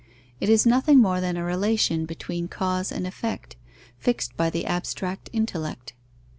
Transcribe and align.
It 0.39 0.49
is 0.49 0.65
nothing 0.65 0.99
more 0.99 1.21
than 1.21 1.37
a 1.37 1.43
relation 1.43 2.07
between 2.07 2.47
cause 2.47 2.91
and 2.91 3.05
effect, 3.05 3.55
fixed 3.99 4.35
by 4.35 4.49
the 4.49 4.65
abstract 4.65 5.29
intellect. 5.31 5.93